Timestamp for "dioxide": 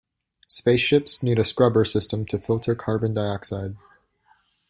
3.13-3.75